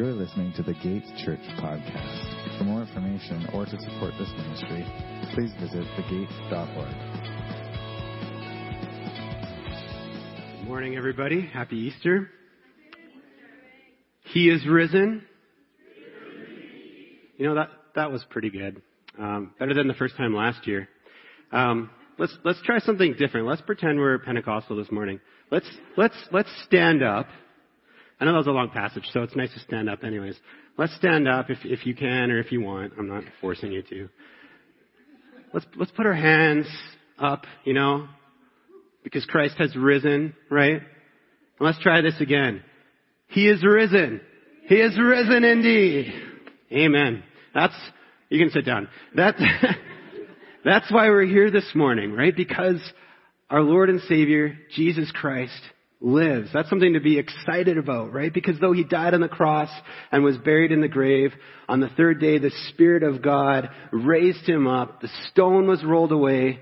[0.00, 2.56] You're listening to the Gates Church podcast.
[2.56, 4.82] For more information or to support this ministry,
[5.34, 6.88] please visit thegate.org.
[10.56, 11.42] Good morning, everybody.
[11.42, 12.30] Happy Easter.
[14.32, 15.22] He is risen.
[17.36, 18.80] You know that that was pretty good.
[19.18, 20.88] Um, better than the first time last year.
[21.52, 23.46] Um, let's let's try something different.
[23.46, 25.20] Let's pretend we're Pentecostal this morning.
[25.50, 27.26] Let's let's let's stand up.
[28.20, 30.38] I know that was a long passage, so it's nice to stand up anyways.
[30.76, 32.92] Let's stand up if, if you can or if you want.
[32.98, 34.08] I'm not forcing you to.
[35.54, 36.66] Let's, let's put our hands
[37.18, 38.08] up, you know,
[39.02, 40.74] because Christ has risen, right?
[40.74, 40.82] And
[41.60, 42.62] let's try this again.
[43.28, 44.20] He is risen.
[44.68, 46.12] He is risen indeed.
[46.70, 47.22] Amen.
[47.54, 47.74] That's,
[48.28, 48.88] you can sit down.
[49.16, 49.36] That,
[50.64, 52.36] that's why we're here this morning, right?
[52.36, 52.80] Because
[53.48, 55.60] our Lord and Savior, Jesus Christ,
[56.00, 56.50] lives.
[56.52, 58.32] That's something to be excited about, right?
[58.32, 59.70] Because though he died on the cross
[60.10, 61.32] and was buried in the grave,
[61.68, 66.12] on the third day the Spirit of God raised him up, the stone was rolled
[66.12, 66.60] away,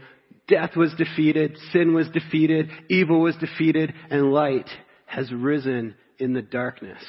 [0.48, 4.68] death was defeated, sin was defeated, evil was defeated, and light
[5.06, 7.02] has risen in the darkness.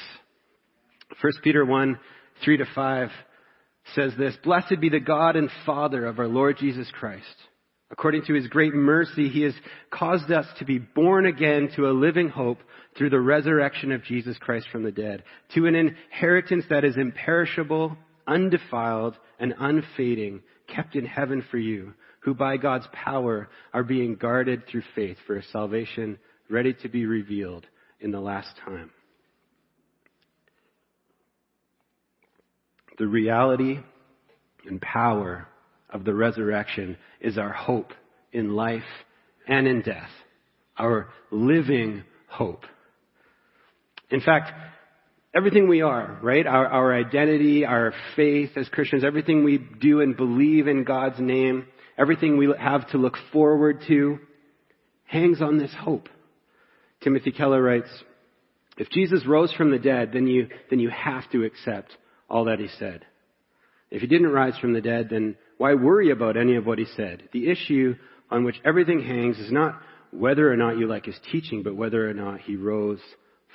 [1.21, 1.99] 1 Peter 1,
[2.45, 3.09] 3 to 5
[3.95, 7.25] says this, Blessed be the God and Father of our Lord Jesus Christ
[7.91, 9.53] According to his great mercy, he has
[9.89, 12.59] caused us to be born again to a living hope
[12.97, 15.23] through the resurrection of Jesus Christ from the dead,
[15.55, 22.33] to an inheritance that is imperishable, undefiled, and unfading, kept in heaven for you, who
[22.35, 27.65] by God's power are being guarded through faith for a salvation ready to be revealed
[27.99, 28.91] in the last time.
[32.97, 33.79] The reality
[34.67, 35.47] and power
[35.91, 37.93] of the resurrection is our hope
[38.31, 38.83] in life
[39.47, 40.09] and in death.
[40.77, 42.63] Our living hope.
[44.09, 44.51] In fact,
[45.35, 46.45] everything we are, right?
[46.45, 51.65] Our, our identity, our faith as Christians, everything we do and believe in God's name,
[51.97, 54.19] everything we have to look forward to
[55.05, 56.07] hangs on this hope.
[57.01, 57.89] Timothy Keller writes,
[58.77, 61.91] if Jesus rose from the dead, then you, then you have to accept
[62.29, 63.05] all that he said.
[63.91, 66.85] If he didn't rise from the dead, then why worry about any of what he
[66.95, 67.27] said?
[67.33, 67.95] The issue
[68.31, 72.09] on which everything hangs is not whether or not you like his teaching, but whether
[72.09, 73.01] or not he rose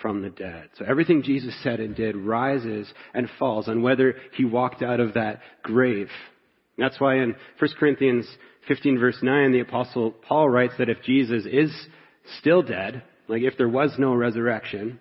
[0.03, 0.69] from the dead.
[0.77, 5.15] So everything Jesus said and did rises and falls on whether he walked out of
[5.15, 6.11] that grave.
[6.77, 8.27] That's why in 1 Corinthians
[8.69, 11.75] 15 verse 9, the apostle Paul writes that if Jesus is
[12.39, 15.01] still dead, like if there was no resurrection,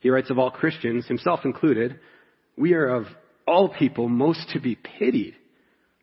[0.00, 2.00] he writes of all Christians, himself included,
[2.56, 3.04] we are of
[3.46, 5.36] all people most to be pitied.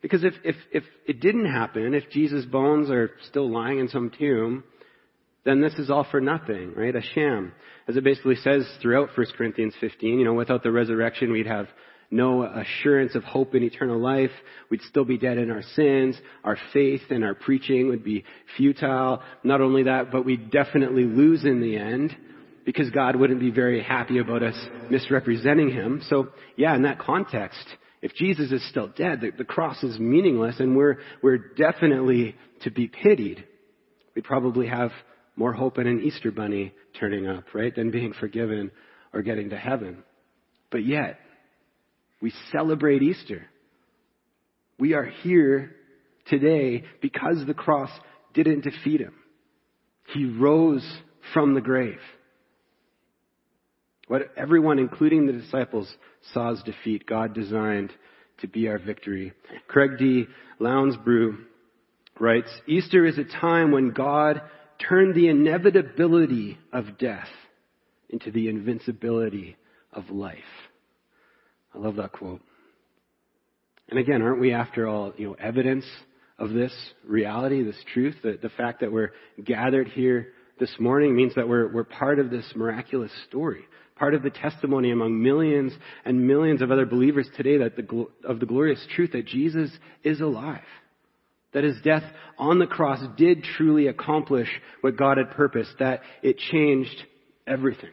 [0.02, 4.10] Because if, if, if it didn't happen, if Jesus' bones are still lying in some
[4.10, 4.64] tomb,
[5.44, 6.94] then this is all for nothing, right?
[6.94, 7.52] A sham.
[7.88, 11.68] As it basically says throughout 1 Corinthians 15, you know, without the resurrection, we'd have
[12.10, 14.30] no assurance of hope in eternal life.
[14.70, 16.16] We'd still be dead in our sins.
[16.44, 18.24] Our faith and our preaching would be
[18.56, 19.22] futile.
[19.42, 22.14] Not only that, but we'd definitely lose in the end
[22.64, 24.54] because God wouldn't be very happy about us
[24.90, 26.02] misrepresenting Him.
[26.08, 27.66] So, yeah, in that context,
[28.02, 32.70] if Jesus is still dead, the, the cross is meaningless and we're, we're definitely to
[32.70, 33.44] be pitied.
[34.16, 34.90] We probably have
[35.36, 38.72] more hope in an Easter bunny turning up, right, than being forgiven
[39.14, 40.02] or getting to heaven.
[40.70, 41.20] But yet,
[42.20, 43.46] we celebrate Easter.
[44.78, 45.76] We are here
[46.26, 47.90] today because the cross
[48.34, 49.14] didn't defeat him.
[50.08, 50.86] He rose
[51.32, 52.00] from the grave.
[54.12, 55.90] What everyone, including the disciples,
[56.34, 57.94] saw as defeat, God designed
[58.42, 59.32] to be our victory.
[59.68, 60.26] Craig D.
[60.60, 61.38] Lounsbrough
[62.20, 64.42] writes, Easter is a time when God
[64.86, 67.30] turned the inevitability of death
[68.10, 69.56] into the invincibility
[69.94, 70.36] of life.
[71.74, 72.42] I love that quote.
[73.88, 75.86] And again, aren't we after all, you know, evidence
[76.38, 79.12] of this reality, this truth, the fact that we're
[79.42, 83.64] gathered here this morning means that we're, we're part of this miraculous story
[83.96, 85.72] part of the testimony among millions
[86.04, 89.70] and millions of other believers today that the, of the glorious truth that Jesus
[90.02, 90.60] is alive.
[91.52, 92.04] That his death
[92.38, 94.48] on the cross did truly accomplish
[94.80, 97.02] what God had purposed, that it changed
[97.46, 97.90] everything.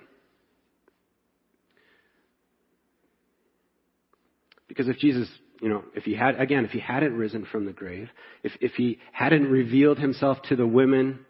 [4.69, 5.27] Because if Jesus,
[5.61, 8.07] you know, if he had, again, if he hadn't risen from the grave,
[8.43, 11.25] if, if he hadn't revealed himself to the women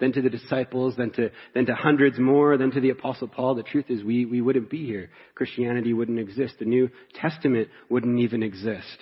[0.00, 3.54] then to the disciples, then to, then to hundreds more, then to the apostle Paul.
[3.54, 5.10] The truth is we, we wouldn't be here.
[5.34, 6.54] Christianity wouldn't exist.
[6.58, 8.98] The New Testament wouldn't even exist.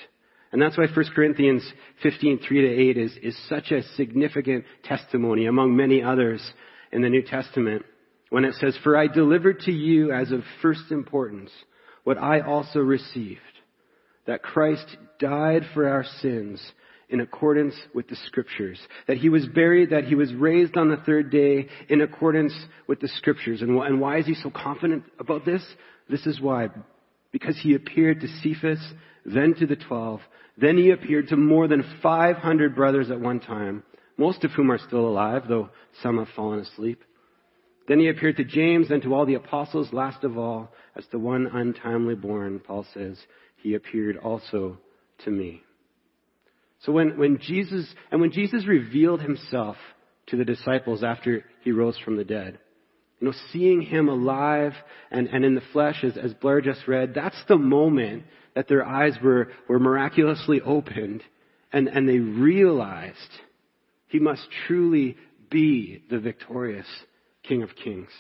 [0.53, 1.63] And that's why 1 Corinthians
[2.03, 6.41] 15, 3 to 8 is, is such a significant testimony among many others
[6.93, 7.85] in the New Testament.
[8.31, 11.51] when it says, For I delivered to you as of first importance
[12.05, 13.41] what I also received,
[14.27, 16.61] that Christ died for our sins
[17.09, 20.97] in accordance with the scriptures, that he was buried, that he was raised on the
[20.97, 22.53] third day in accordance
[22.89, 23.63] with the scriptures.
[23.63, 25.65] And, and why is he so confident about this?
[26.09, 26.69] This is why.
[27.33, 28.81] Because he appeared to Cephas,
[29.25, 30.21] then to the twelve,
[30.59, 33.83] then he appeared to more than 500 brothers at one time,
[34.17, 35.69] most of whom are still alive, though
[36.03, 37.03] some have fallen asleep.
[37.89, 41.19] Then he appeared to James, then to all the apostles, last of all, as the
[41.19, 43.19] one untimely born, Paul says,
[43.59, 44.79] he appeared also
[45.25, 45.63] to me.
[46.81, 49.77] So when, when Jesus, and when Jesus revealed himself
[50.29, 52.59] to the disciples after he rose from the dead,
[53.21, 54.73] you know, seeing him alive
[55.11, 58.25] and, and in the flesh, as, as Blair just read, that's the moment
[58.55, 61.23] that their eyes were, were miraculously opened
[61.73, 63.17] and, and they realized
[64.09, 65.17] he must truly
[65.51, 66.87] be the victorious
[67.43, 68.11] King of Kings.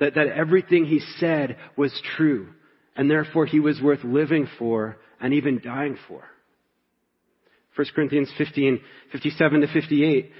[0.00, 2.48] That, that everything he said was true
[2.96, 6.24] and therefore he was worth living for and even dying for.
[7.76, 8.80] 1 Corinthians 15,
[9.12, 10.30] 57 to 58.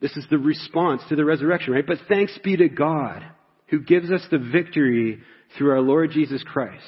[0.00, 1.86] This is the response to the resurrection, right?
[1.86, 3.24] But thanks be to God
[3.68, 5.20] who gives us the victory
[5.56, 6.84] through our Lord Jesus Christ.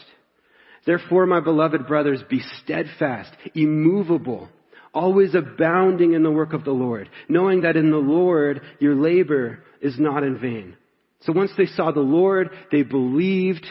[0.86, 4.48] Therefore, my beloved brothers, be steadfast, immovable,
[4.94, 9.62] always abounding in the work of the Lord, knowing that in the Lord your labor
[9.80, 10.76] is not in vain.
[11.22, 13.66] So once they saw the Lord, they believed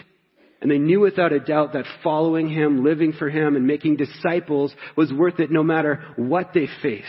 [0.61, 4.73] and they knew without a doubt that following him, living for him, and making disciples
[4.97, 7.07] was worth it no matter what they faced.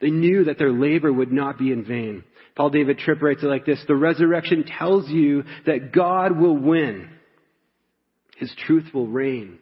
[0.00, 2.24] They knew that their labor would not be in vain.
[2.54, 7.08] Paul David Tripp writes it like this, the resurrection tells you that God will win.
[8.36, 9.58] His truth will reign.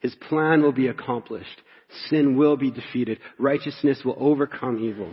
[0.00, 1.60] His plan will be accomplished.
[2.08, 3.18] Sin will be defeated.
[3.38, 5.12] Righteousness will overcome evil.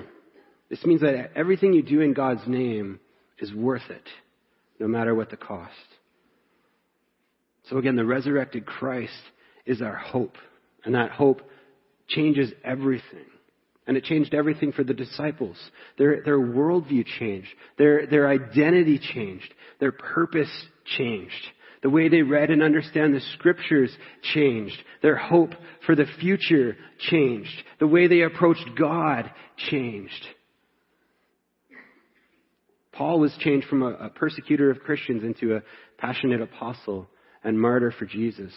[0.70, 3.00] This means that everything you do in God's name
[3.40, 4.08] is worth it,
[4.80, 5.74] no matter what the cost.
[7.70, 9.14] So again, the resurrected Christ
[9.66, 10.38] is our hope.
[10.84, 11.42] And that hope
[12.08, 13.26] changes everything.
[13.88, 15.58] And it changed everything for the disciples.
[15.98, 17.50] Their, their worldview changed.
[17.78, 19.54] Their, their identity changed.
[19.80, 20.52] Their purpose
[20.98, 21.34] changed.
[21.84, 23.96] The way they read and understand the scriptures
[24.34, 24.78] changed.
[25.04, 25.52] Their hope
[25.86, 27.64] for the future changed.
[27.80, 29.30] The way they approached God
[29.70, 30.28] changed.
[32.92, 35.62] Paul was changed from a, a persecutor of Christians into a
[36.00, 37.08] passionate apostle
[37.46, 38.52] and martyr for Jesus.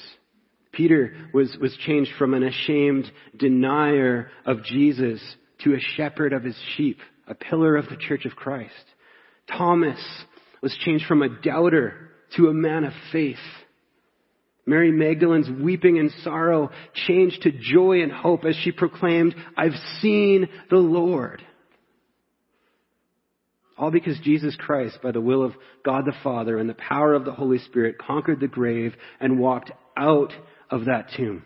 [0.72, 5.20] Peter was, was changed from an ashamed denier of Jesus
[5.64, 8.72] to a shepherd of his sheep, a pillar of the church of Christ.
[9.56, 9.98] Thomas
[10.62, 13.36] was changed from a doubter to a man of faith.
[14.66, 16.70] Mary Magdalene's weeping and sorrow
[17.06, 21.42] changed to joy and hope as she proclaimed, I've seen the Lord.
[23.78, 25.52] All because Jesus Christ, by the will of
[25.84, 29.70] God the Father and the power of the Holy Spirit, conquered the grave and walked
[29.96, 30.32] out
[30.70, 31.44] of that tomb.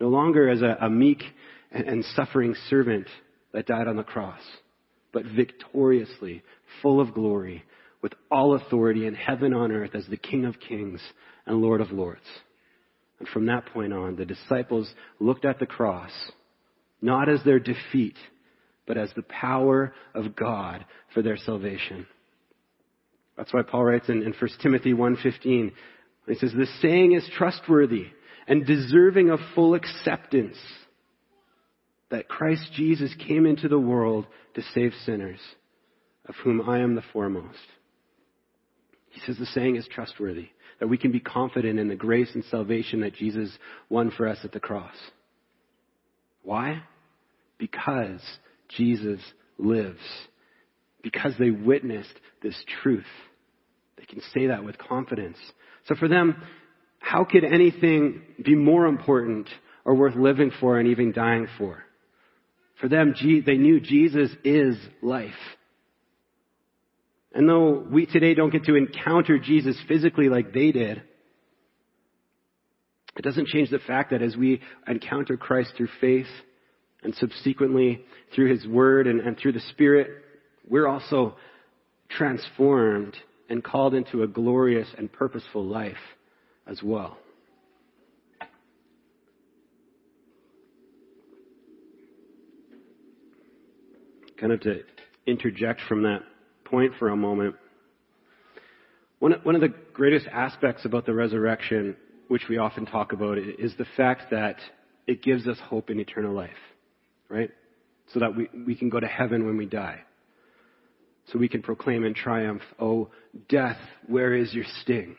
[0.00, 1.22] No longer as a, a meek
[1.70, 3.06] and, and suffering servant
[3.52, 4.40] that died on the cross,
[5.12, 6.42] but victoriously,
[6.80, 7.64] full of glory,
[8.02, 11.00] with all authority in heaven on earth as the King of kings
[11.44, 12.20] and Lord of lords.
[13.18, 14.90] And from that point on, the disciples
[15.20, 16.12] looked at the cross
[17.00, 18.16] not as their defeat,
[18.86, 22.06] but as the power of God for their salvation.
[23.36, 25.72] That's why Paul writes in, in 1 Timothy 1.15,
[26.26, 28.06] he says, the saying is trustworthy
[28.48, 30.56] and deserving of full acceptance
[32.10, 35.40] that Christ Jesus came into the world to save sinners,
[36.28, 37.58] of whom I am the foremost.
[39.10, 42.44] He says the saying is trustworthy, that we can be confident in the grace and
[42.44, 43.50] salvation that Jesus
[43.88, 44.94] won for us at the cross.
[46.42, 46.82] Why?
[47.58, 48.20] Because
[48.70, 49.20] Jesus
[49.58, 50.00] lives.
[51.02, 53.04] Because they witnessed this truth.
[53.96, 55.38] They can say that with confidence.
[55.86, 56.42] So for them,
[56.98, 59.48] how could anything be more important
[59.84, 61.82] or worth living for and even dying for?
[62.80, 63.14] For them,
[63.46, 65.32] they knew Jesus is life.
[67.32, 71.02] And though we today don't get to encounter Jesus physically like they did,
[73.16, 76.26] it doesn't change the fact that as we encounter Christ through faith,
[77.06, 80.10] and subsequently through His Word and, and through the Spirit,
[80.68, 81.36] we're also
[82.08, 83.16] transformed
[83.48, 85.94] and called into a glorious and purposeful life
[86.66, 87.16] as well.
[94.40, 94.80] Kind of to
[95.28, 96.22] interject from that
[96.64, 97.54] point for a moment.
[99.20, 101.96] One, one of the greatest aspects about the resurrection,
[102.26, 104.56] which we often talk about, is the fact that
[105.06, 106.50] it gives us hope in eternal life
[107.28, 107.50] right?
[108.12, 110.00] So that we, we can go to heaven when we die.
[111.32, 113.10] so we can proclaim in triumph, Oh,
[113.48, 115.16] death, where is your sting?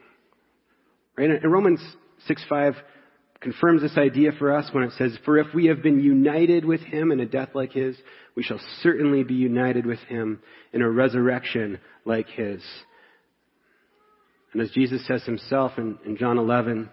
[1.17, 1.29] Right?
[1.29, 1.81] And Romans
[2.27, 2.75] 6 5
[3.39, 6.81] confirms this idea for us when it says, For if we have been united with
[6.81, 7.95] him in a death like his,
[8.35, 10.41] we shall certainly be united with him
[10.73, 12.61] in a resurrection like his.
[14.53, 16.89] And as Jesus says himself in, in John 11,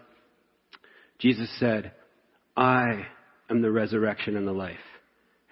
[1.19, 1.93] Jesus said,
[2.57, 3.07] I
[3.49, 4.75] am the resurrection and the life.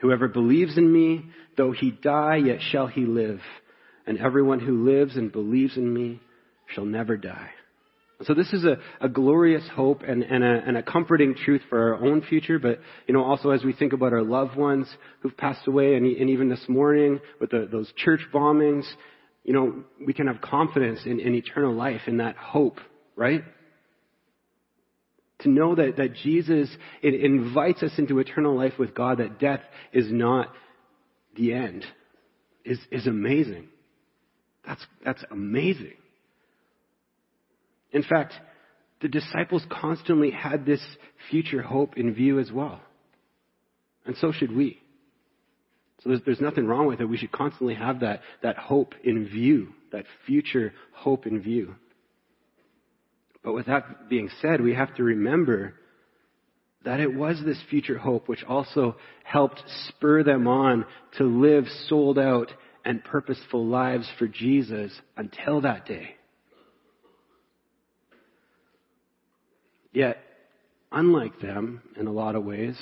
[0.04, 1.24] Whoever believes in me,
[1.56, 3.40] though he die, yet shall he live.
[4.06, 6.20] And everyone who lives and believes in me
[6.68, 7.52] shall never die.
[8.24, 11.94] So this is a, a glorious hope and, and, a, and, a, comforting truth for
[11.94, 14.88] our own future, but you know also as we think about our loved ones
[15.22, 18.86] who've passed away, and, and even this morning with the, those church bombings,
[19.44, 22.80] you know we can have confidence in, in eternal life, in that hope,
[23.16, 23.44] right?
[25.40, 26.70] To know that, that Jesus
[27.02, 29.62] it invites us into eternal life with God, that death
[29.92, 30.54] is not
[31.36, 31.86] the end,
[32.64, 33.68] is, is amazing.
[34.66, 35.96] That's, that's amazing.
[37.92, 38.34] In fact,
[39.02, 40.82] the disciples constantly had this
[41.30, 42.80] future hope in view as well.
[44.06, 44.80] And so should we.
[46.02, 47.06] So there's, there's nothing wrong with it.
[47.06, 51.76] We should constantly have that, that hope in view, that future hope in view.
[53.44, 55.74] But with that being said, we have to remember
[56.86, 60.86] that it was this future hope which also helped spur them on
[61.18, 62.52] to live sold out
[62.86, 66.16] and purposeful lives for Jesus until that day.
[69.94, 70.18] Yet,
[70.92, 72.78] unlike them in a lot of ways,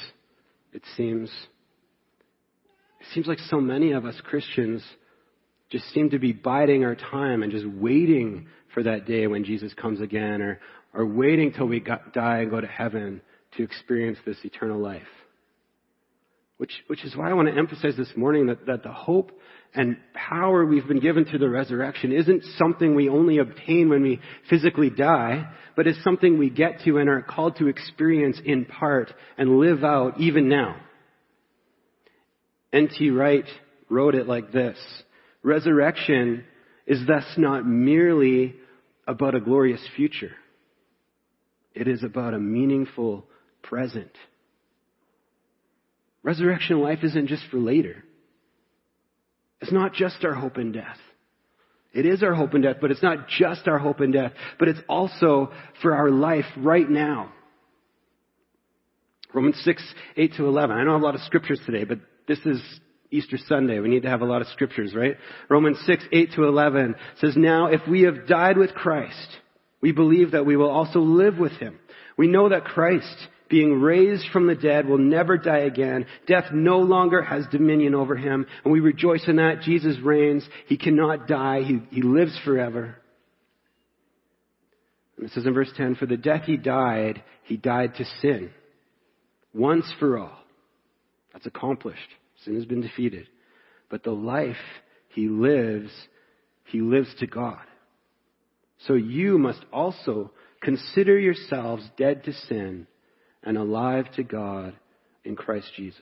[0.73, 1.29] it seems,
[2.99, 4.83] it seems like so many of us Christians
[5.71, 9.73] just seem to be biding our time and just waiting for that day when Jesus
[9.73, 10.59] comes again or,
[10.93, 13.21] or waiting till we got, die and go to heaven
[13.57, 15.01] to experience this eternal life.
[16.57, 19.31] Which, which is why I want to emphasize this morning that, that the hope
[19.73, 24.19] and power we've been given through the resurrection isn't something we only obtain when we
[24.49, 29.11] physically die, but is something we get to and are called to experience in part
[29.37, 30.75] and live out even now.
[32.73, 33.09] N.T.
[33.09, 33.45] Wright
[33.89, 34.77] wrote it like this.
[35.43, 36.43] Resurrection
[36.85, 38.55] is thus not merely
[39.07, 40.31] about a glorious future.
[41.73, 43.25] It is about a meaningful
[43.63, 44.11] present.
[46.23, 48.03] Resurrection life isn't just for later.
[49.61, 50.97] It's not just our hope in death.
[51.93, 54.67] It is our hope in death, but it's not just our hope in death, but
[54.67, 57.33] it's also for our life right now.
[59.33, 59.83] Romans 6,
[60.17, 60.75] 8 to 11.
[60.75, 62.61] I know I have a lot of scriptures today, but this is
[63.11, 63.79] Easter Sunday.
[63.79, 65.17] We need to have a lot of scriptures, right?
[65.49, 69.37] Romans 6, 8 to 11 says, Now if we have died with Christ,
[69.81, 71.77] we believe that we will also live with him.
[72.17, 76.05] We know that Christ, being raised from the dead, will never die again.
[76.25, 78.45] Death no longer has dominion over him.
[78.63, 79.61] And we rejoice in that.
[79.61, 80.47] Jesus reigns.
[80.67, 81.63] He cannot die.
[81.63, 82.95] He, he lives forever.
[85.17, 88.51] And it says in verse 10, For the death he died, he died to sin.
[89.53, 90.37] Once for all.
[91.33, 91.99] That's accomplished.
[92.43, 93.27] Sin has been defeated.
[93.89, 94.55] But the life
[95.09, 95.91] he lives,
[96.65, 97.59] he lives to God.
[98.87, 100.31] So you must also
[100.61, 102.87] consider yourselves dead to sin
[103.43, 104.75] and alive to God
[105.23, 106.01] in Christ Jesus.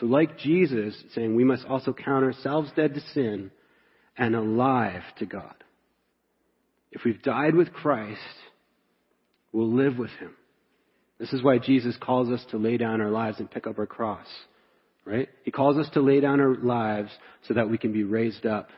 [0.00, 3.50] So like Jesus saying we must also count ourselves dead to sin
[4.16, 5.54] and alive to God.
[6.90, 8.20] If we've died with Christ,
[9.52, 10.34] we'll live with Him.
[11.18, 13.86] This is why Jesus calls us to lay down our lives and pick up our
[13.86, 14.26] cross.
[15.04, 15.28] Right?
[15.42, 17.10] He calls us to lay down our lives
[17.46, 18.70] so that we can be raised up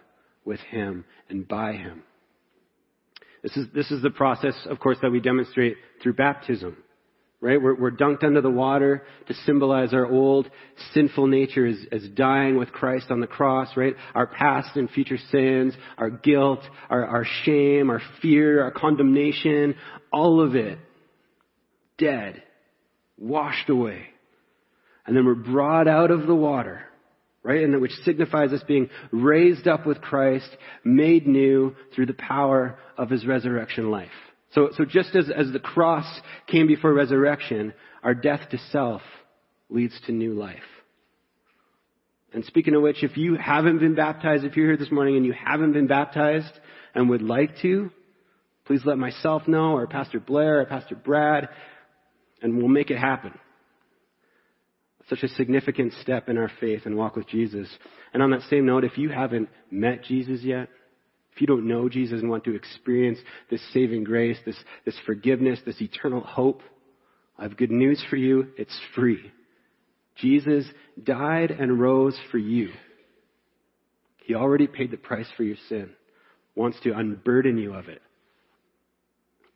[0.44, 2.02] with Him and by Him.
[3.42, 6.76] This is, this is the process, of course, that we demonstrate through baptism
[7.40, 7.60] right?
[7.60, 10.50] We're, we're, dunked under the water to symbolize our old
[10.92, 13.94] sinful nature as, as, dying with Christ on the cross, right?
[14.14, 19.74] Our past and future sins, our guilt, our, our shame, our fear, our condemnation,
[20.12, 20.78] all of it
[21.98, 22.42] dead,
[23.18, 24.06] washed away.
[25.06, 26.82] And then we're brought out of the water,
[27.42, 27.62] right?
[27.62, 30.48] And which signifies us being raised up with Christ,
[30.84, 34.08] made new through the power of his resurrection life.
[34.52, 36.06] So, so just as, as the cross
[36.46, 37.72] came before resurrection,
[38.02, 39.02] our death to self
[39.68, 40.56] leads to new life.
[42.32, 45.24] And speaking of which, if you haven't been baptized, if you're here this morning and
[45.24, 46.52] you haven't been baptized
[46.94, 47.90] and would like to,
[48.66, 51.48] please let myself know or Pastor Blair or Pastor Brad
[52.42, 53.32] and we'll make it happen.
[55.08, 57.68] Such a significant step in our faith and walk with Jesus.
[58.12, 60.68] And on that same note, if you haven't met Jesus yet,
[61.32, 63.18] if you don't know Jesus and want to experience
[63.50, 66.62] this saving grace, this, this forgiveness, this eternal hope,
[67.38, 68.48] I have good news for you.
[68.56, 69.32] It's free.
[70.16, 70.64] Jesus
[71.00, 72.70] died and rose for you.
[74.24, 75.90] He already paid the price for your sin,
[76.54, 78.02] wants to unburden you of it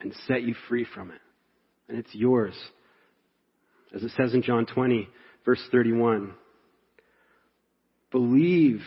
[0.00, 1.20] and set you free from it.
[1.88, 2.54] And it's yours.
[3.94, 5.08] As it says in John 20,
[5.44, 6.34] verse 31,
[8.10, 8.82] believe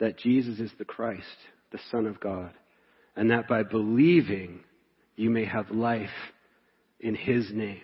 [0.00, 1.24] that Jesus is the Christ,
[1.72, 2.52] the Son of God,
[3.16, 4.60] and that by believing
[5.16, 6.08] you may have life
[7.00, 7.80] in His name.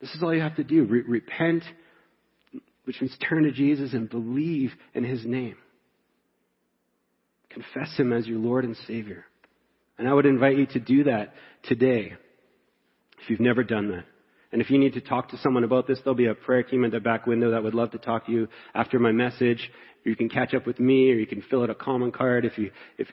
[0.00, 0.84] This is all you have to do.
[0.84, 1.62] Re- repent,
[2.84, 5.56] which means turn to Jesus and believe in His name.
[7.50, 9.24] Confess Him as your Lord and Savior.
[9.98, 11.34] And I would invite you to do that
[11.64, 12.14] today
[13.22, 14.04] if you've never done that.
[14.52, 16.84] And if you need to talk to someone about this, there'll be a prayer team
[16.84, 19.70] at the back window that would love to talk to you after my message.
[20.04, 22.58] You can catch up with me or you can fill out a comment card if
[22.58, 23.06] you, if,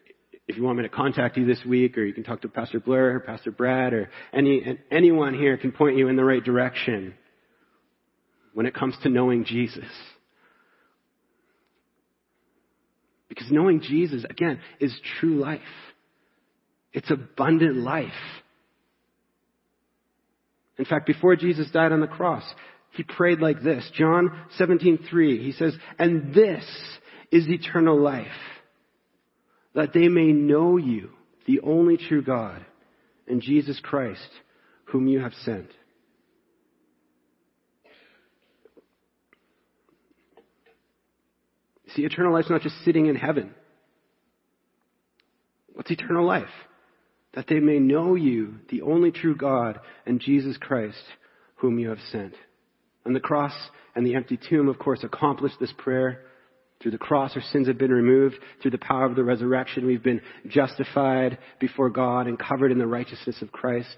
[0.48, 2.80] if you want me to contact you this week or you can talk to Pastor
[2.80, 7.14] Blair or Pastor Brad or any, anyone here can point you in the right direction
[8.54, 9.86] when it comes to knowing Jesus.
[13.30, 15.62] Because knowing Jesus, again, is true life.
[16.94, 18.10] It's abundant life.
[20.78, 22.44] In fact, before Jesus died on the cross,
[22.92, 23.90] he prayed like this.
[23.92, 25.40] John 17:3.
[25.40, 26.66] He says, "And this
[27.32, 28.62] is eternal life,
[29.74, 31.12] that they may know you,
[31.46, 32.66] the only true God,
[33.28, 34.42] and Jesus Christ,
[34.86, 35.72] whom you have sent."
[41.90, 43.56] See, eternal life's not just sitting in heaven.
[45.74, 46.50] What's eternal life?
[47.38, 50.98] That they may know you, the only true God, and Jesus Christ,
[51.58, 52.34] whom you have sent.
[53.06, 53.54] And the cross
[53.96, 56.24] and the empty tomb, of course, accomplished this prayer.
[56.82, 58.38] Through the cross, our sins have been removed.
[58.60, 62.88] Through the power of the resurrection, we've been justified before God and covered in the
[62.88, 63.98] righteousness of Christ.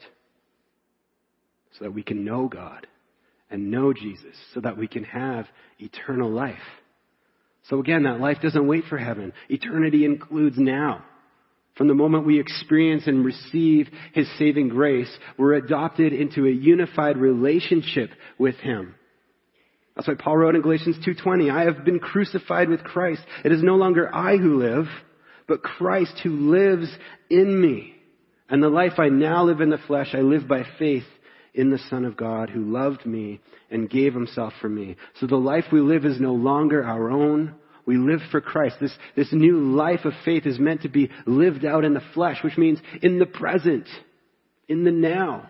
[1.77, 2.87] So that we can know God
[3.49, 5.45] and know Jesus, so that we can have
[5.77, 6.57] eternal life.
[7.69, 9.31] So again, that life doesn't wait for heaven.
[9.47, 11.05] Eternity includes now.
[11.79, 17.15] From the moment we experience and receive His saving grace, we're adopted into a unified
[17.15, 18.95] relationship with Him.
[19.95, 23.21] That's why Paul wrote in Galatians 2.20, I have been crucified with Christ.
[23.45, 24.87] It is no longer I who live,
[25.47, 26.89] but Christ who lives
[27.29, 27.93] in me.
[28.49, 31.05] And the life I now live in the flesh, I live by faith
[31.53, 33.39] in the Son of God who loved me
[33.71, 34.97] and gave himself for me.
[35.21, 38.75] So the life we live is no longer our own, we live for Christ.
[38.79, 42.37] This, this new life of faith is meant to be lived out in the flesh,
[42.43, 43.87] which means in the present,
[44.67, 45.49] in the now.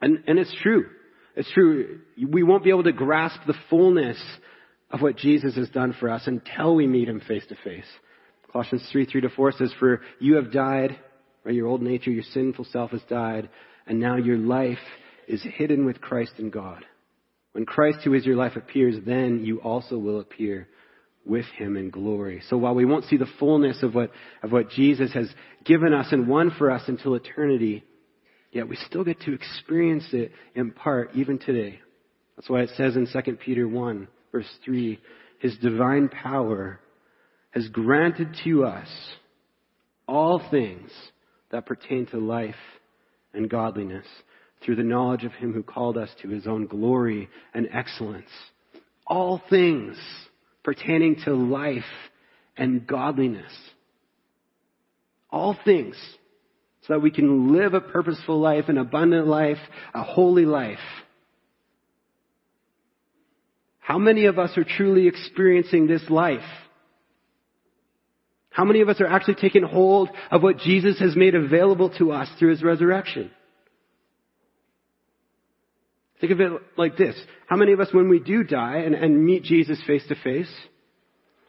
[0.00, 0.86] And, and it's true.
[1.36, 2.00] It's true.
[2.16, 4.18] We won't be able to grasp the fullness
[4.90, 7.86] of what Jesus has done for us until we meet Him face to face.
[8.52, 10.98] Colossians 3, 3 to 4 says, For you have died,
[11.44, 11.54] right?
[11.54, 13.50] Your old nature, your sinful self has died,
[13.86, 14.78] and now your life
[15.26, 16.84] is hidden with Christ in God.
[17.52, 20.68] When Christ, who is your life, appears, then you also will appear
[21.28, 22.42] with him in glory.
[22.48, 24.10] So while we won't see the fullness of what,
[24.42, 25.28] of what Jesus has
[25.64, 27.84] given us and won for us until eternity,
[28.52, 31.80] yet we still get to experience it in part even today.
[32.36, 34.98] That's why it says in 2 Peter 1 verse 3,
[35.40, 36.80] His divine power
[37.50, 38.88] has granted to us
[40.06, 40.90] all things
[41.50, 42.54] that pertain to life
[43.34, 44.06] and godliness
[44.64, 48.30] through the knowledge of Him who called us to His own glory and excellence.
[49.06, 49.96] All things
[50.68, 51.90] pertaining to life
[52.54, 53.50] and godliness.
[55.30, 55.96] All things
[56.82, 59.56] so that we can live a purposeful life, an abundant life,
[59.94, 60.76] a holy life.
[63.78, 66.44] How many of us are truly experiencing this life?
[68.50, 72.12] How many of us are actually taking hold of what Jesus has made available to
[72.12, 73.30] us through his resurrection?
[76.20, 77.16] Think of it like this.
[77.46, 80.52] How many of us, when we do die and, and meet Jesus face to face,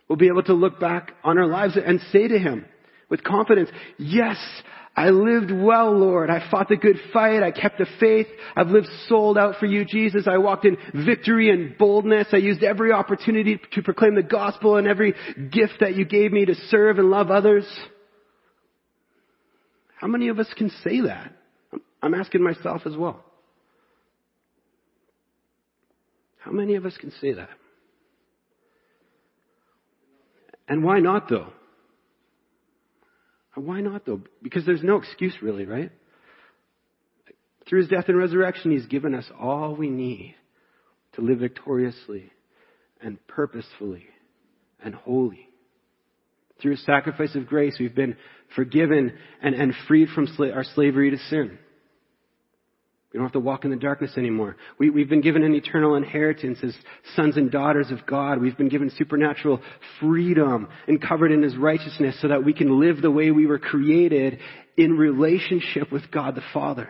[0.07, 2.65] will be able to look back on our lives and say to Him
[3.09, 4.37] with confidence, yes,
[4.95, 6.29] I lived well, Lord.
[6.29, 7.41] I fought the good fight.
[7.41, 8.27] I kept the faith.
[8.55, 10.27] I've lived sold out for you, Jesus.
[10.27, 12.27] I walked in victory and boldness.
[12.33, 15.13] I used every opportunity to proclaim the gospel and every
[15.51, 17.65] gift that you gave me to serve and love others.
[19.99, 21.33] How many of us can say that?
[22.01, 23.23] I'm asking myself as well.
[26.39, 27.49] How many of us can say that?
[30.67, 31.47] And why not though?
[33.55, 34.21] Why not though?
[34.41, 35.91] Because there's no excuse really, right?
[37.67, 40.35] Through his death and resurrection, he's given us all we need
[41.13, 42.31] to live victoriously
[43.01, 44.05] and purposefully
[44.83, 45.49] and holy.
[46.61, 48.17] Through his sacrifice of grace, we've been
[48.55, 51.57] forgiven and, and freed from sla- our slavery to sin.
[53.11, 54.55] We don't have to walk in the darkness anymore.
[54.77, 56.75] We, we've been given an eternal inheritance as
[57.15, 58.39] sons and daughters of God.
[58.39, 59.61] We've been given supernatural
[59.99, 63.57] freedom and covered in His righteousness so that we can live the way we were
[63.57, 64.39] created
[64.77, 66.89] in relationship with God the Father.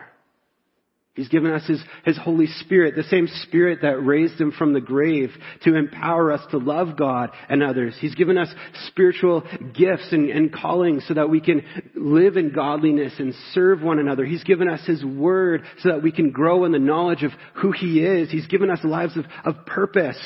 [1.20, 4.80] He's given us his, his Holy Spirit, the same Spirit that raised him from the
[4.80, 5.28] grave
[5.64, 7.94] to empower us to love God and others.
[8.00, 8.48] He's given us
[8.86, 9.42] spiritual
[9.74, 11.62] gifts and, and callings so that we can
[11.94, 14.24] live in godliness and serve one another.
[14.24, 17.70] He's given us his word so that we can grow in the knowledge of who
[17.72, 18.30] he is.
[18.30, 20.16] He's given us lives of, of purpose.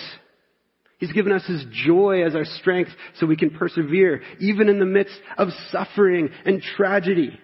[0.99, 4.87] He's given us His joy as our strength so we can persevere, even in the
[4.87, 7.37] midst of suffering and tragedy.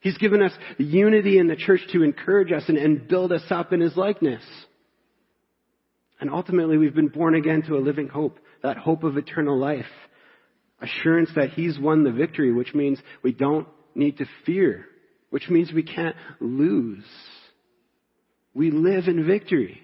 [0.00, 3.72] He's given us unity in the church to encourage us and, and build us up
[3.72, 4.42] in His likeness.
[6.20, 9.86] And ultimately, we've been born again to a living hope, that hope of eternal life.
[10.80, 14.86] Assurance that He's won the victory, which means we don't need to fear,
[15.28, 17.04] which means we can't lose.
[18.54, 19.82] We live in victory.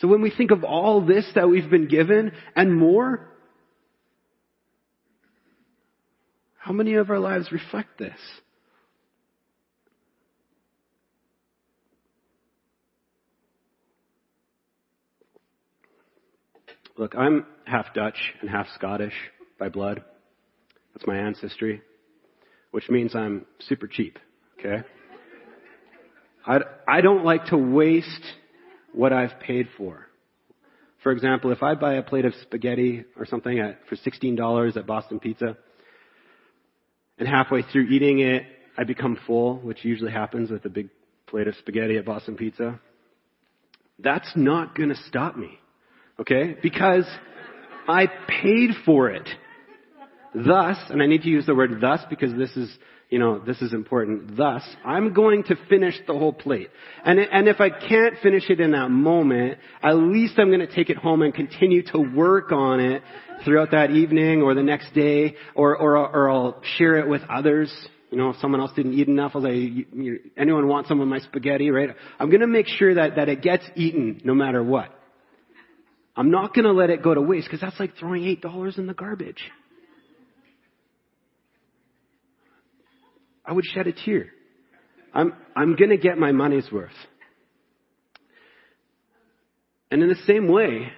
[0.00, 3.28] So when we think of all this that we've been given and more,
[6.68, 8.18] How many of our lives reflect this?
[16.98, 19.14] Look, I'm half Dutch and half Scottish
[19.58, 20.04] by blood.
[20.92, 21.80] That's my ancestry,
[22.72, 24.18] which means I'm super cheap,
[24.58, 24.86] okay?
[26.46, 28.06] I, I don't like to waste
[28.92, 30.06] what I've paid for.
[31.02, 34.86] For example, if I buy a plate of spaghetti or something at, for $16 at
[34.86, 35.56] Boston Pizza,
[37.18, 38.44] and halfway through eating it,
[38.76, 40.88] I become full, which usually happens with a big
[41.26, 42.80] plate of spaghetti at Boston Pizza.
[43.98, 45.58] That's not gonna stop me.
[46.20, 46.56] Okay?
[46.62, 47.06] Because
[47.88, 49.28] I paid for it.
[50.34, 52.70] Thus, and I need to use the word thus because this is,
[53.08, 54.36] you know, this is important.
[54.36, 56.68] Thus, I'm going to finish the whole plate.
[57.04, 60.72] And, and if I can't finish it in that moment, at least I'm going to
[60.72, 63.02] take it home and continue to work on it
[63.44, 67.72] throughout that evening or the next day, or, or, or I'll share it with others.
[68.10, 69.86] You know, if someone else didn't eat enough, I'll say,
[70.36, 71.90] anyone want some of my spaghetti, right?
[72.18, 74.94] I'm going to make sure that, that it gets eaten no matter what.
[76.16, 78.86] I'm not going to let it go to waste because that's like throwing $8 in
[78.86, 79.42] the garbage.
[83.48, 84.26] I would shed a tear.
[85.14, 86.92] I'm, I'm going to get my money's worth.
[89.90, 90.92] And in the same way,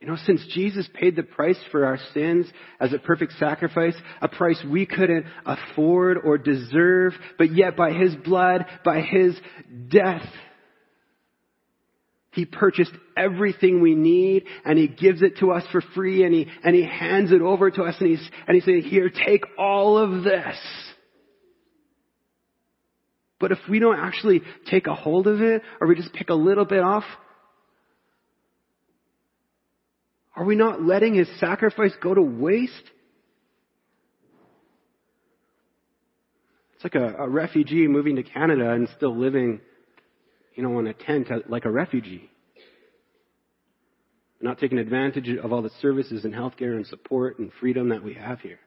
[0.00, 2.46] you know, since Jesus paid the price for our sins
[2.80, 8.14] as a perfect sacrifice, a price we couldn't afford or deserve, but yet by His
[8.14, 9.38] blood, by His
[9.90, 10.24] death,
[12.30, 16.46] He purchased everything we need and He gives it to us for free and He,
[16.64, 19.98] and He hands it over to us and He's, and He's saying, here, take all
[19.98, 20.56] of this.
[23.38, 26.34] But if we don't actually take a hold of it, or we just pick a
[26.34, 27.04] little bit off,
[30.34, 32.72] are we not letting his sacrifice go to waste?
[36.74, 39.60] It's like a, a refugee moving to Canada and still living,
[40.54, 42.30] you know, in a tent like a refugee.
[44.40, 48.14] Not taking advantage of all the services and healthcare and support and freedom that we
[48.14, 48.58] have here.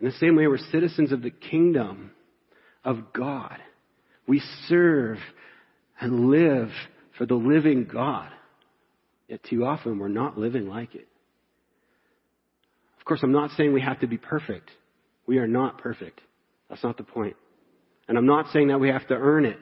[0.00, 2.12] In the same way, we're citizens of the kingdom
[2.84, 3.58] of God.
[4.26, 5.18] We serve
[6.00, 6.70] and live
[7.16, 8.30] for the living God.
[9.28, 11.08] Yet too often we're not living like it.
[12.98, 14.70] Of course, I'm not saying we have to be perfect.
[15.26, 16.20] We are not perfect.
[16.68, 17.36] That's not the point.
[18.06, 19.58] And I'm not saying that we have to earn it.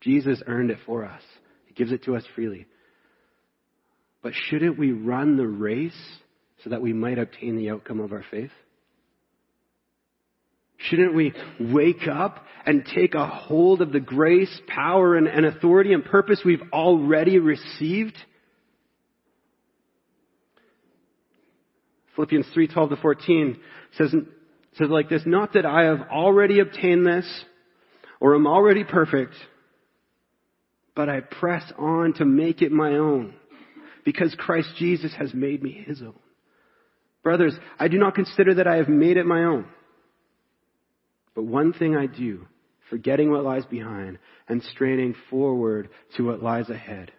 [0.00, 1.22] Jesus earned it for us.
[1.66, 2.66] He gives it to us freely.
[4.22, 6.18] But shouldn't we run the race
[6.62, 8.50] so that we might obtain the outcome of our faith?
[10.78, 15.92] Shouldn't we wake up and take a hold of the grace, power, and, and authority
[15.92, 18.16] and purpose we've already received?
[22.14, 23.60] Philippians 3, 12 to 14
[23.96, 24.14] says,
[24.74, 27.44] says like this, not that I have already obtained this
[28.20, 29.34] or am already perfect,
[30.94, 33.34] but I press on to make it my own
[34.04, 36.18] because Christ Jesus has made me his own.
[37.22, 39.66] Brothers, I do not consider that I have made it my own.
[41.38, 42.48] But one thing I do,
[42.90, 47.12] forgetting what lies behind and straining forward to what lies ahead.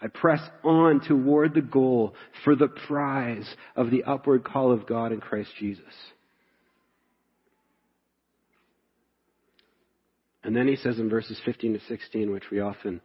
[0.00, 3.46] I press on toward the goal for the prize
[3.76, 5.84] of the upward call of God in Christ Jesus.
[10.42, 13.02] And then he says in verses 15 to 16, which we often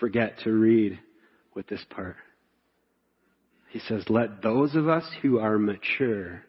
[0.00, 0.98] forget to read
[1.54, 2.16] with this part.
[3.68, 6.42] He says, Let those of us who are mature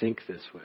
[0.00, 0.62] think this way.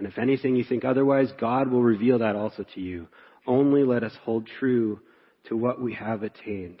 [0.00, 3.06] And if anything you think otherwise, God will reveal that also to you.
[3.46, 4.98] Only let us hold true
[5.48, 6.80] to what we have attained.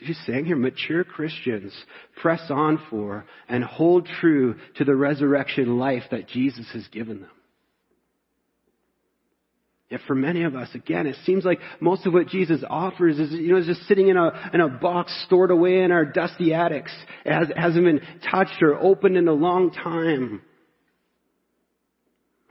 [0.00, 1.74] So he's saying here, mature Christians
[2.16, 7.30] press on for and hold true to the resurrection life that Jesus has given them.
[9.90, 13.32] Yet for many of us, again, it seems like most of what Jesus offers is,
[13.32, 16.54] you know, is just sitting in a, in a box stored away in our dusty
[16.54, 16.90] attics.
[17.26, 18.00] It, has, hasn't been
[18.30, 20.40] touched or opened in a long time.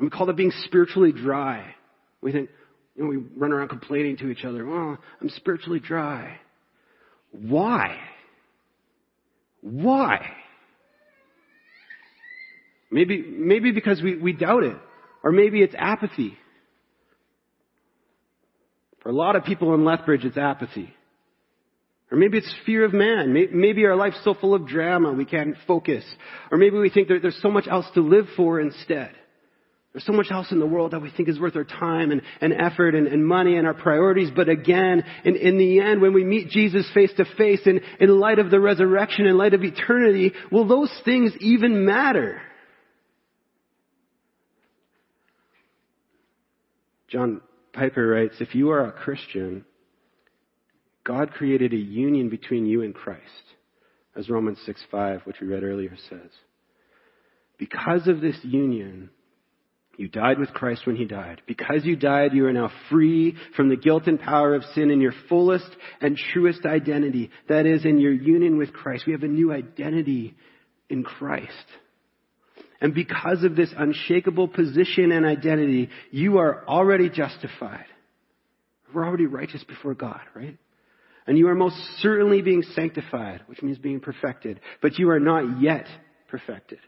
[0.02, 1.76] And we call that being spiritually dry.
[2.22, 2.50] We think,
[2.96, 6.40] you know, we run around complaining to each other, oh, I'm spiritually dry.
[7.30, 7.98] Why?
[9.62, 10.26] Why?
[12.90, 14.76] Maybe, maybe because we, we doubt it.
[15.24, 16.36] Or maybe it's apathy.
[19.04, 20.92] For a lot of people in Lethbridge, it's apathy.
[22.12, 23.34] Or maybe it's fear of man.
[23.54, 26.04] Maybe our life's so full of drama we can't focus.
[26.52, 29.12] Or maybe we think that there's so much else to live for instead.
[29.94, 32.22] There's so much else in the world that we think is worth our time and,
[32.40, 34.30] and effort and, and money and our priorities.
[34.34, 38.20] But again, in, in the end, when we meet Jesus face to face in, in
[38.20, 42.42] light of the resurrection, in light of eternity, will those things even matter?
[47.10, 47.42] John
[47.74, 49.66] Piper writes, if you are a Christian,
[51.04, 53.22] God created a union between you and Christ,
[54.16, 56.30] as Romans 6 5, which we read earlier, says.
[57.58, 59.10] Because of this union,
[59.98, 61.42] you died with Christ when he died.
[61.46, 65.02] Because you died, you are now free from the guilt and power of sin in
[65.02, 67.30] your fullest and truest identity.
[67.50, 69.06] That is, in your union with Christ.
[69.06, 70.36] We have a new identity
[70.90, 71.52] in Christ.
[72.80, 77.86] And because of this unshakable position and identity, you are already justified.
[78.94, 80.58] We're already righteous before God, right?
[81.28, 85.62] And you are most certainly being sanctified, which means being perfected, but you are not
[85.62, 85.86] yet
[86.28, 86.80] perfected.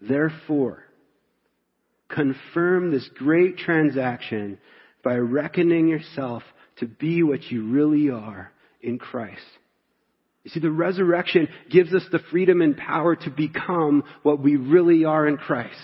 [0.00, 0.84] Therefore,
[2.14, 4.58] confirm this great transaction
[5.02, 6.42] by reckoning yourself
[6.78, 9.40] to be what you really are in Christ.
[10.44, 15.04] You see, the resurrection gives us the freedom and power to become what we really
[15.04, 15.76] are in Christ.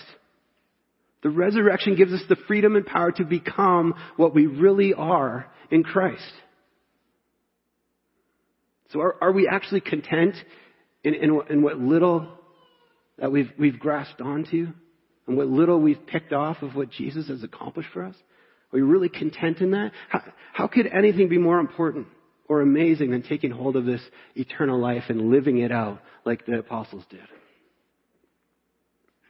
[1.23, 5.83] The resurrection gives us the freedom and power to become what we really are in
[5.83, 6.31] Christ.
[8.91, 10.35] So are, are we actually content
[11.03, 12.27] in, in, in, what little
[13.17, 14.67] that we've, we've grasped onto
[15.27, 18.15] and what little we've picked off of what Jesus has accomplished for us?
[18.15, 19.91] Are we really content in that?
[20.09, 22.07] How, how could anything be more important?
[22.49, 24.01] or amazing than taking hold of this
[24.35, 27.19] eternal life and living it out like the apostles did.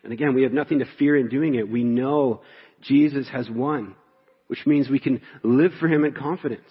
[0.04, 1.70] And again, we have nothing to fear in doing it.
[1.70, 2.42] We know
[2.82, 3.96] Jesus has won,
[4.48, 6.70] which means we can live for Him in confidence,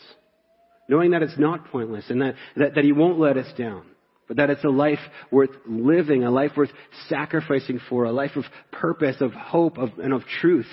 [0.89, 3.85] knowing that it's not pointless and that, that, that He won't let us down,
[4.29, 4.99] but that it's a life
[5.31, 6.71] worth living, a life worth
[7.09, 10.67] sacrificing for, a life of purpose, of hope, of, and of truth,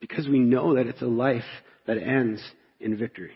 [0.00, 1.44] because we know that it's a life
[1.86, 2.40] that ends
[2.80, 3.32] in victory.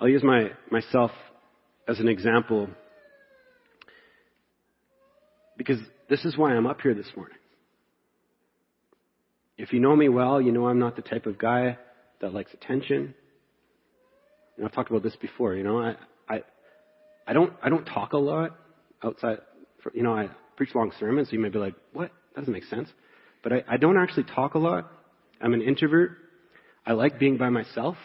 [0.00, 1.12] I'll use my, myself
[1.88, 2.68] as an example
[5.56, 5.78] because
[6.10, 7.38] this is why I'm up here this morning.
[9.56, 11.78] If you know me well, you know I'm not the type of guy
[12.20, 13.14] that likes attention.
[14.56, 15.54] And I've talked about this before.
[15.54, 15.96] You know, I,
[16.28, 16.42] I,
[17.26, 18.56] I don't, I don't talk a lot
[19.02, 19.38] outside.
[19.82, 22.10] For, you know, I preach long sermons, so you may be like, "What?
[22.34, 22.88] That doesn't make sense."
[23.42, 24.90] But I, I don't actually talk a lot.
[25.40, 26.12] I'm an introvert.
[26.86, 27.96] I like being by myself.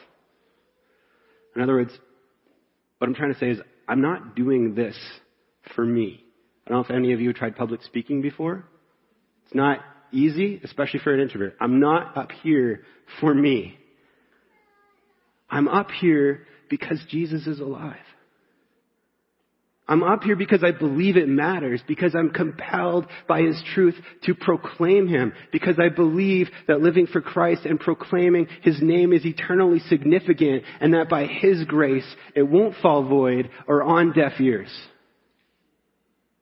[1.55, 1.91] In other words,
[2.97, 4.95] what I'm trying to say is I'm not doing this
[5.75, 6.23] for me.
[6.65, 8.65] I don't know if any of you tried public speaking before.
[9.45, 9.79] It's not
[10.11, 11.55] easy, especially for an introvert.
[11.59, 12.81] I'm not up here
[13.19, 13.77] for me.
[15.49, 17.95] I'm up here because Jesus is alive.
[19.87, 23.95] I'm up here because I believe it matters, because I'm compelled by His truth
[24.25, 29.25] to proclaim Him, because I believe that living for Christ and proclaiming His name is
[29.25, 34.69] eternally significant, and that by His grace it won't fall void or on deaf ears.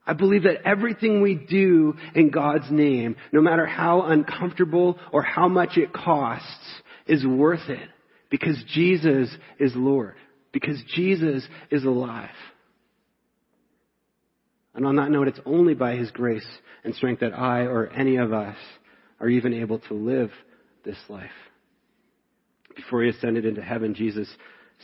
[0.08, 5.48] I believe that everything we do in God's name, no matter how uncomfortable or how
[5.48, 7.90] much it costs, is worth it,
[8.30, 9.28] because Jesus
[9.60, 10.14] is Lord,
[10.50, 12.30] because Jesus is alive.
[14.74, 16.46] And on that note, it's only by His grace
[16.84, 18.56] and strength that I or any of us
[19.20, 20.30] are even able to live
[20.86, 21.30] this life.
[22.74, 24.28] Before He ascended into heaven, Jesus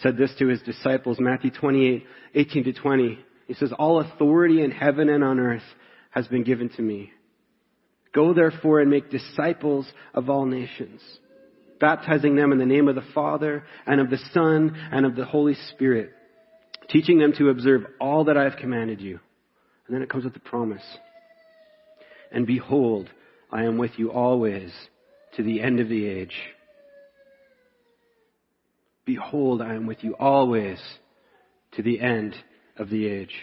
[0.03, 3.19] said this to His disciples, Matthew 28, 18 to 20.
[3.47, 5.63] He says, All authority in heaven and on earth
[6.11, 7.13] has been given to me.
[8.15, 11.01] Go therefore and make disciples of all nations
[11.85, 15.25] baptizing them in the name of the Father and of the Son and of the
[15.27, 16.13] Holy Spirit,
[16.89, 19.21] teaching them to observe all that I have commanded you.
[19.87, 20.83] And then it comes with the promise.
[22.33, 23.11] And behold,
[23.53, 24.73] I am with you always
[25.37, 26.35] to the end of the age.
[29.05, 30.81] Behold, I am with you always
[31.73, 32.35] to the end
[32.77, 33.35] of the age.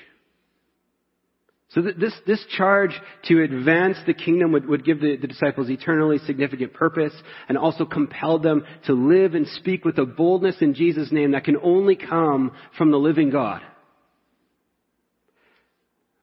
[1.74, 2.92] So this, this charge
[3.26, 7.14] to advance the kingdom would, would give the, the disciples eternally significant purpose
[7.48, 11.46] and also compel them to live and speak with a boldness in Jesus' name that
[11.46, 13.62] can only come from the living God.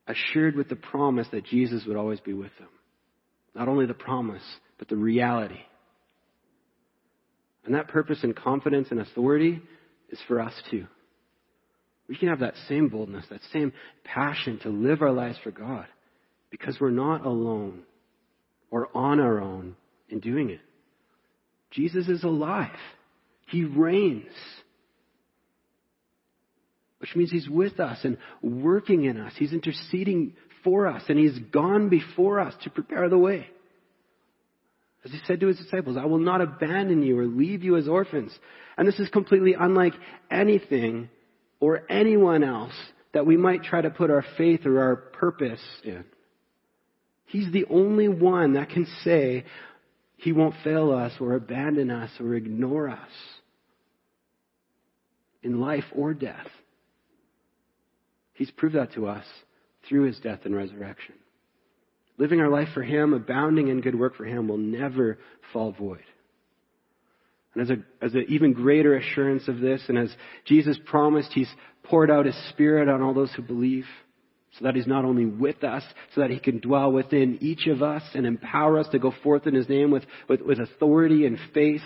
[0.07, 2.69] Assured with the promise that Jesus would always be with them.
[3.55, 4.45] Not only the promise,
[4.79, 5.61] but the reality.
[7.65, 9.63] And that purpose and confidence and authority
[10.11, 10.87] is for us too.
[12.09, 13.73] We can have that same boldness, that same
[14.05, 15.87] passion to live our lives for God
[16.51, 17.83] because we're not alone
[18.71, 19.77] or on our own
[20.09, 20.61] in doing it.
[21.71, 22.71] Jesus is alive.
[23.49, 24.33] He reigns.
[26.99, 29.35] Which means He's with us and working in us.
[29.37, 33.47] He's interceding for us and He's gone before us to prepare the way.
[35.05, 37.87] As He said to His disciples, I will not abandon you or leave you as
[37.87, 38.37] orphans.
[38.79, 39.95] And this is completely unlike
[40.31, 41.11] anything
[41.61, 42.75] or anyone else
[43.13, 46.05] that we might try to put our faith or our purpose in.
[47.27, 49.45] He's the only one that can say
[50.17, 53.11] he won't fail us or abandon us or ignore us
[55.43, 56.49] in life or death.
[58.35, 59.25] He's proved that to us
[59.89, 61.15] through his death and resurrection.
[62.19, 65.19] Living our life for him, abounding in good work for him, will never
[65.53, 66.03] fall void.
[67.55, 71.51] And as a, as an even greater assurance of this, and as Jesus promised, He's
[71.85, 73.87] poured out His Spirit on all those who believe,
[74.59, 75.83] so that He's not only with us,
[76.15, 79.47] so that He can dwell within each of us and empower us to go forth
[79.47, 81.83] in His name with, with, with authority and faith.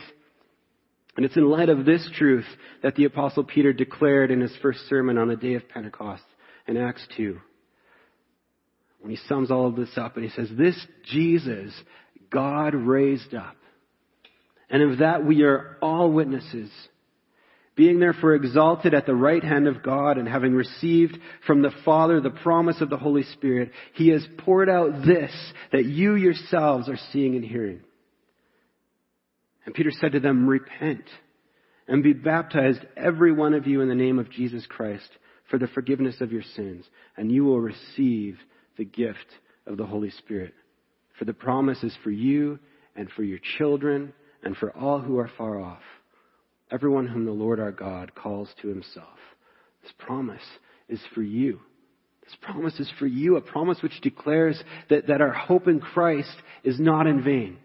[1.17, 2.47] And it's in light of this truth
[2.83, 6.23] that the Apostle Peter declared in his first sermon on the day of Pentecost
[6.67, 7.39] in Acts 2.
[9.01, 11.75] When he sums all of this up and he says, This Jesus
[12.31, 13.57] God raised up
[14.73, 16.71] and of that we are all witnesses.
[17.77, 22.21] Being therefore exalted at the right hand of God and having received from the Father
[22.21, 25.33] the promise of the Holy Spirit, He has poured out this
[25.73, 27.81] that you yourselves are seeing and hearing.
[29.65, 31.05] And Peter said to them, Repent
[31.87, 35.09] and be baptized, every one of you, in the name of Jesus Christ
[35.53, 36.85] for the forgiveness of your sins,
[37.17, 38.39] and you will receive
[38.79, 39.19] the gift
[39.67, 40.55] of the Holy Spirit.
[41.19, 42.59] For the promise is for you
[42.97, 45.83] and for your children and for all who are far off,
[46.71, 49.19] everyone whom the Lord our God calls to himself.
[49.83, 50.43] This promise
[50.89, 51.61] is for you.
[52.25, 56.35] This promise is for you, a promise which declares that, that our hope in Christ
[56.63, 57.59] is not in vain.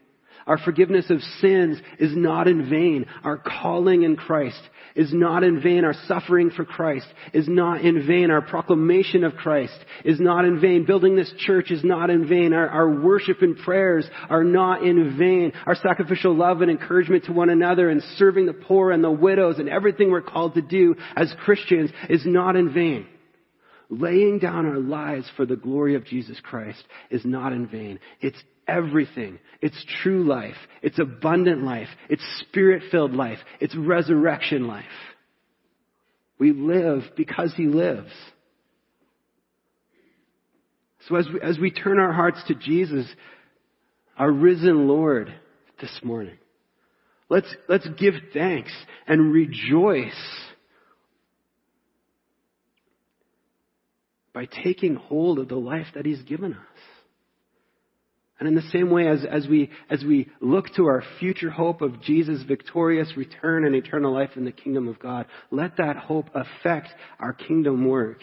[0.47, 3.05] Our forgiveness of sins is not in vain.
[3.23, 4.61] Our calling in Christ
[4.95, 5.83] is not in vain.
[5.83, 8.31] Our suffering for Christ is not in vain.
[8.31, 10.85] Our proclamation of Christ is not in vain.
[10.85, 12.53] Building this church is not in vain.
[12.53, 15.51] Our, our worship and prayers are not in vain.
[15.65, 19.59] Our sacrificial love and encouragement to one another and serving the poor and the widows
[19.59, 23.05] and everything we're called to do as Christians is not in vain.
[23.89, 27.99] Laying down our lives for the glory of Jesus Christ is not in vain.
[28.19, 29.39] It's everything.
[29.61, 30.55] It's true life.
[30.81, 31.87] It's abundant life.
[32.09, 33.39] It's spirit filled life.
[33.59, 34.85] It's resurrection life.
[36.39, 38.11] We live because He lives.
[41.07, 43.07] So as we, as we turn our hearts to Jesus,
[44.17, 45.33] our risen Lord,
[45.79, 46.37] this morning,
[47.29, 48.71] let's, let's give thanks
[49.07, 50.11] and rejoice
[54.33, 56.96] by taking hold of the life that He's given us.
[58.39, 61.81] And in the same way as, as, we, as we look to our future hope
[61.81, 66.29] of Jesus' victorious return and eternal life in the kingdom of God, let that hope
[66.35, 68.19] affect our kingdom work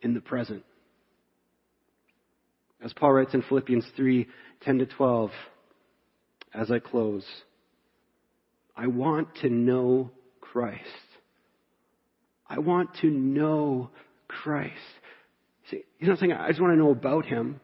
[0.00, 0.62] in the present.
[2.82, 4.28] As Paul writes in Philippians 3
[4.62, 5.30] 10 to 12,
[6.54, 7.24] as I close,
[8.76, 10.82] I want to know Christ.
[12.48, 13.90] I want to know
[14.28, 14.74] Christ.
[15.70, 17.60] See, he's not saying, I just want to know about him.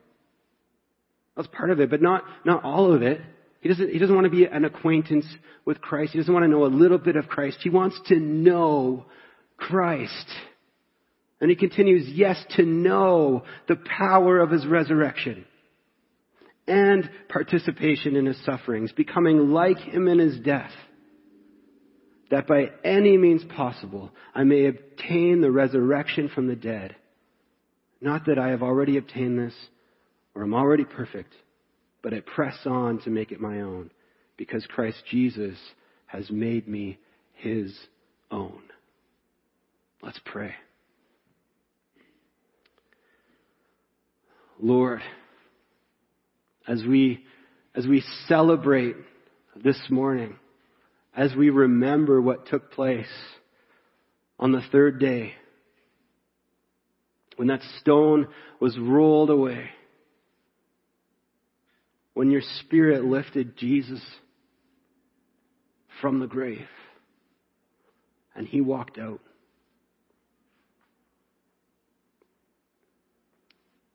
[1.37, 3.21] That's part of it, but not, not all of it.
[3.61, 5.27] He doesn't, he doesn't want to be an acquaintance
[5.65, 6.13] with Christ.
[6.13, 7.59] He doesn't want to know a little bit of Christ.
[7.63, 9.07] He wants to know
[9.57, 10.27] Christ.
[11.41, 15.45] And he continues, yes, to know the power of his resurrection
[16.67, 20.73] and participation in his sufferings, becoming like him in his death,
[22.31, 26.97] that by any means possible I may obtain the resurrection from the dead.
[28.01, 29.55] Not that I have already obtained this
[30.35, 31.33] or I'm already perfect,
[32.03, 33.91] but I press on to make it my own
[34.37, 35.57] because Christ Jesus
[36.07, 36.99] has made me
[37.35, 37.77] his
[38.31, 38.61] own.
[40.03, 40.55] Let's pray.
[44.61, 45.01] Lord,
[46.67, 47.25] as we,
[47.75, 48.97] as we celebrate
[49.63, 50.37] this morning,
[51.17, 53.07] as we remember what took place
[54.39, 55.33] on the third day,
[57.37, 58.29] when that stone
[58.61, 59.71] was rolled away,
[62.15, 64.01] when your spirit lifted Jesus
[66.01, 66.67] from the grave
[68.35, 69.21] and he walked out.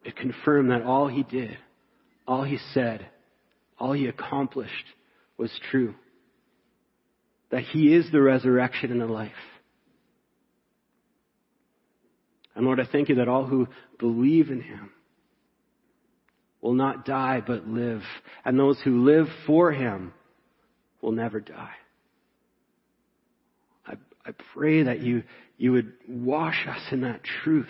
[0.03, 1.57] It confirmed that all he did,
[2.27, 3.07] all he said,
[3.77, 4.73] all he accomplished
[5.37, 5.95] was true.
[7.51, 9.31] That he is the resurrection and the life.
[12.55, 13.67] And Lord, I thank you that all who
[13.97, 14.91] believe in him
[16.61, 18.01] will not die but live.
[18.43, 20.13] And those who live for him
[21.01, 21.75] will never die.
[23.85, 23.93] I,
[24.25, 25.23] I pray that you,
[25.57, 27.67] you would wash us in that truth,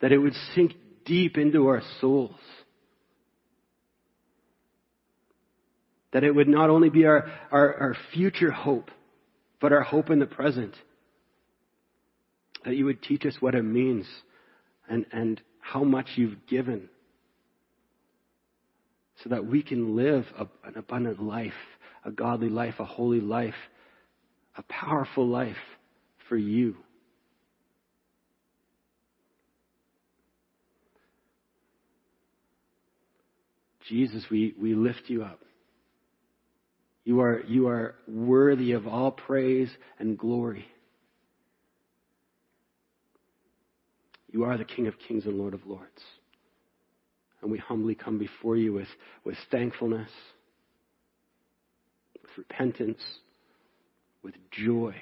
[0.00, 0.74] that it would sink
[1.04, 2.36] deep into our souls.
[6.12, 8.90] That it would not only be our, our, our future hope,
[9.60, 10.74] but our hope in the present.
[12.64, 14.06] That you would teach us what it means
[14.88, 16.88] and, and how much you've given
[19.26, 21.52] so that we can live a, an abundant life,
[22.04, 23.54] a godly life, a holy life,
[24.56, 25.56] a powerful life
[26.28, 26.76] for you.
[33.88, 35.40] Jesus, we, we lift you up.
[37.04, 40.66] You are, you are worthy of all praise and glory.
[44.30, 46.02] You are the King of kings and Lord of lords.
[47.46, 48.88] And we humbly come before you with,
[49.24, 50.10] with thankfulness,
[52.20, 53.00] with repentance,
[54.24, 54.96] with joy,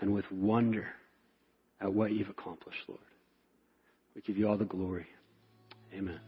[0.00, 0.88] and with wonder
[1.80, 3.00] at what you've accomplished, Lord.
[4.14, 5.06] We give you all the glory.
[5.94, 6.20] Amen.